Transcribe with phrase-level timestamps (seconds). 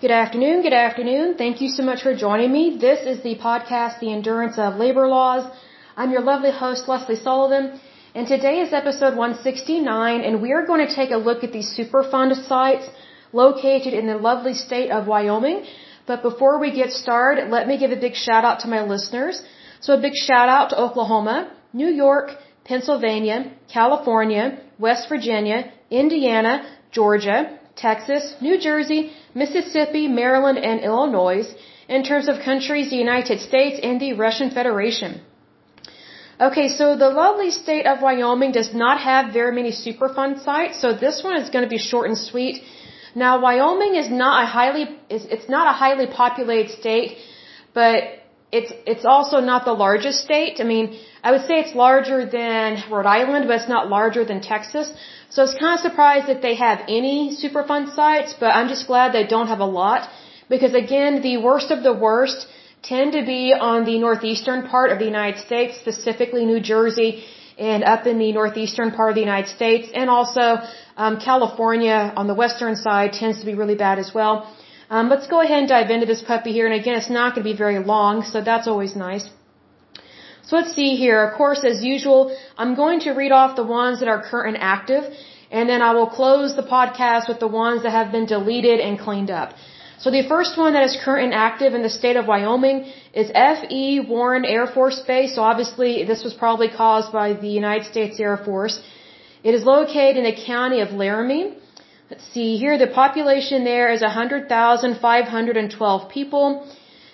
[0.00, 1.34] Good afternoon, good afternoon.
[1.36, 2.78] Thank you so much for joining me.
[2.78, 5.50] This is the podcast, The Endurance of Labor Laws.
[5.96, 7.80] I'm your lovely host, Lesley Sullivan,
[8.14, 11.76] and today is episode 169, and we are going to take a look at these
[11.76, 12.88] Superfund sites
[13.32, 15.64] located in the lovely state of Wyoming.
[16.06, 19.42] But before we get started, let me give a big shout out to my listeners.
[19.80, 26.54] So a big shout out to Oklahoma, New York, Pennsylvania, California, West Virginia, Indiana,
[26.92, 31.46] Georgia, Texas, New Jersey, Mississippi, Maryland, and Illinois
[31.88, 35.20] in terms of countries, the United States and the Russian Federation.
[36.40, 40.92] Okay, so the lovely state of Wyoming does not have very many Superfund sites, so
[40.92, 42.62] this one is going to be short and sweet.
[43.14, 47.18] Now, Wyoming is not a highly it's not a highly populated state,
[47.74, 48.17] but
[48.50, 50.60] it's it's also not the largest state.
[50.60, 54.40] I mean, I would say it's larger than Rhode Island, but it's not larger than
[54.40, 54.92] Texas.
[55.30, 58.86] So I was kind of surprised that they have any Superfund sites, but I'm just
[58.86, 60.08] glad they don't have a lot
[60.48, 62.46] because again, the worst of the worst
[62.82, 67.24] tend to be on the northeastern part of the United States, specifically New Jersey
[67.58, 70.58] and up in the northeastern part of the United States, and also
[70.96, 74.48] um, California on the western side tends to be really bad as well.
[74.90, 77.44] Um, let's go ahead and dive into this puppy here, and again, it's not going
[77.44, 79.28] to be very long, so that's always nice.
[80.44, 81.22] So let's see here.
[81.24, 84.62] Of course, as usual, I'm going to read off the ones that are current and
[84.76, 85.04] active,
[85.50, 88.98] and then I will close the podcast with the ones that have been deleted and
[88.98, 89.54] cleaned up.
[89.98, 93.30] So the first one that is current and active in the state of Wyoming is
[93.34, 94.00] F.E.
[94.08, 95.34] Warren Air Force Base.
[95.34, 98.80] So obviously this was probably caused by the United States Air Force.
[99.42, 101.56] It is located in the county of Laramie.
[102.10, 102.78] Let's see here.
[102.78, 106.66] The population there is 100,512 people.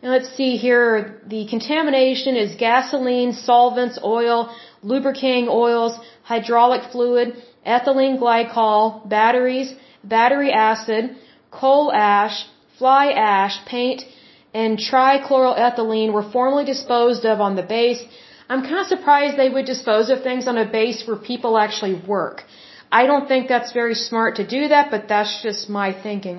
[0.00, 1.20] And let's see here.
[1.26, 4.50] The contamination is gasoline, solvents, oil,
[4.82, 11.16] lubricating oils, hydraulic fluid, ethylene glycol, batteries, battery acid,
[11.50, 12.46] coal ash,
[12.78, 14.06] fly ash, paint,
[14.54, 18.02] and trichloroethylene were formerly disposed of on the base.
[18.48, 21.92] I'm kind of surprised they would dispose of things on a base where people actually
[21.94, 22.46] work.
[22.90, 26.38] I don't think that's very smart to do that, but that's just my thinking.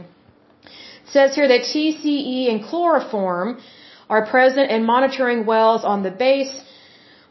[0.63, 3.59] It says here that TCE and chloroform
[4.09, 6.61] are present in monitoring wells on the base.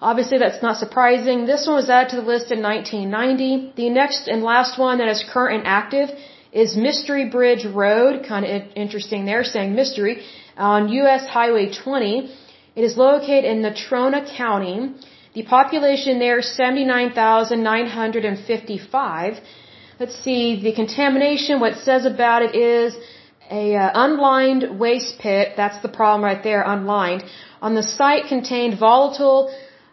[0.00, 1.46] Obviously, that's not surprising.
[1.46, 3.72] This one was added to the list in 1990.
[3.76, 6.10] The next and last one that is current and active
[6.52, 10.22] is Mystery Bridge Road, kind of interesting there, saying mystery,
[10.56, 12.32] on US Highway 20.
[12.76, 14.94] It is located in Natrona County.
[15.34, 19.40] The population there is 79,955.
[20.00, 22.96] Let's see, the contamination, what it says about it is
[23.50, 25.54] a uh, unlined waste pit.
[25.56, 27.24] That's the problem right there, unlined.
[27.60, 29.52] On the site contained volatile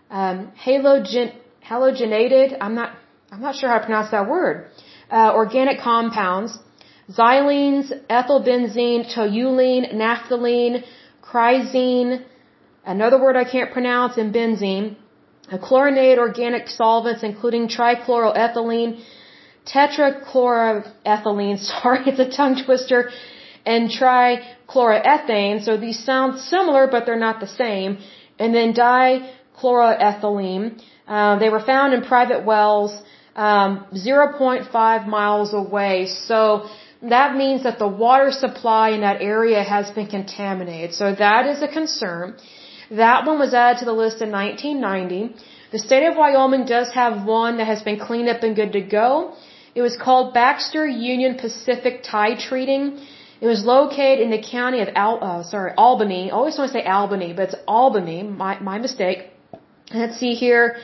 [0.10, 1.34] um, halogen,
[1.68, 2.56] halogenated.
[2.62, 2.96] I'm not.
[3.32, 4.70] I'm not sure how to pronounce that word
[5.12, 6.58] uh, organic compounds,
[7.10, 10.84] xylenes, ethylbenzene, toluene, naphthalene,
[11.22, 12.24] chrysene,
[12.86, 14.96] another word I can't pronounce, and benzene,
[15.62, 19.02] chlorinated organic solvents including trichloroethylene,
[19.66, 23.10] tetrachloroethylene, sorry, it's a tongue twister,
[23.66, 25.64] and trichloroethane.
[25.64, 28.00] So these sound similar, but they're not the same.
[28.40, 30.82] And then dichloroethylene.
[31.08, 33.02] Uh, they were found in private wells
[33.36, 36.08] um, 0.5 miles away.
[36.08, 36.68] So
[37.02, 40.94] that means that the water supply in that area has been contaminated.
[40.94, 42.36] So that is a concern.
[42.92, 45.36] That one was added to the list in 1990.
[45.72, 48.82] The state of Wyoming does have one that has been cleaned up and good to
[48.82, 49.34] go.
[49.74, 53.00] It was called Baxter Union Pacific Tie Treating.
[53.42, 56.32] It was located in the county of Al, uh, sorry, Albany.
[56.32, 58.24] I always want to say Albany, but it's Albany.
[58.24, 59.30] My, my mistake.
[59.94, 60.78] Let's see here.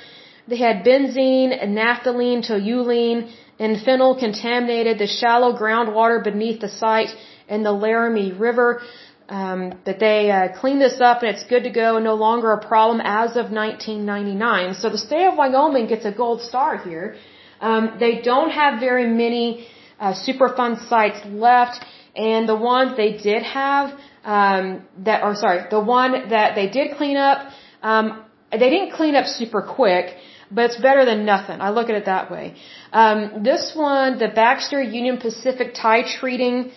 [0.47, 7.15] They had benzene, naphthalene, toluene, and phenyl contaminated the shallow groundwater beneath the site
[7.47, 8.81] in the Laramie River.
[9.29, 12.67] Um, that they uh, cleaned this up and it's good to go, no longer a
[12.67, 14.73] problem as of 1999.
[14.73, 17.15] So the state of Wyoming gets a gold star here.
[17.61, 19.67] Um, they don't have very many
[19.99, 25.79] uh, Superfund sites left, and the ones they did have, um, that or sorry, the
[25.79, 27.51] one that they did clean up,
[27.83, 30.17] um, they didn't clean up super quick
[30.51, 31.61] but it's better than nothing.
[31.61, 32.55] I look at it that way.
[32.91, 36.71] Um, this one, the Baxter Union Pacific Tie Treating,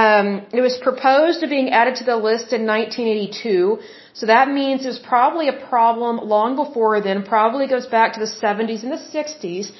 [0.00, 3.78] um, it was proposed to being added to the list in 1982.
[4.14, 8.32] So that means it's probably a problem long before then, probably goes back to the
[8.44, 9.70] 70s and the 60s.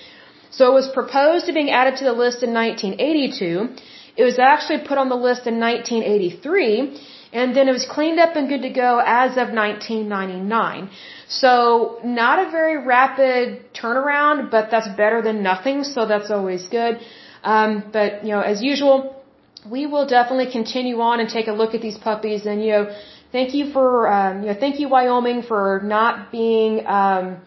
[0.51, 3.75] So it was proposed to being added to the list in 1982.
[4.15, 7.01] It was actually put on the list in 1983
[7.33, 10.91] and then it was cleaned up and good to go as of 1999.
[11.29, 17.01] So not a very rapid turnaround, but that's better than nothing, so that's always good.
[17.43, 19.22] Um, but you know, as usual,
[19.71, 22.47] we will definitely continue on and take a look at these puppies.
[22.47, 22.97] And you know,
[23.31, 27.41] thank you for um, you know, thank you Wyoming for not being um,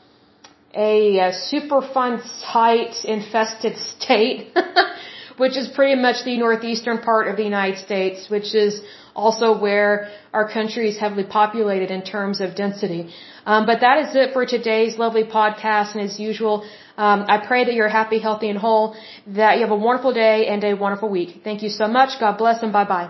[0.74, 4.54] a, a Superfund site infested state,
[5.38, 8.82] which is pretty much the northeastern part of the United States, which is
[9.16, 13.10] also where our country is heavily populated in terms of density.
[13.46, 15.94] Um, but that is it for today's lovely podcast.
[15.94, 18.96] And as usual, um, I pray that you're happy, healthy, and whole,
[19.28, 21.42] that you have a wonderful day and a wonderful week.
[21.44, 22.20] Thank you so much.
[22.20, 23.10] God bless and bye bye.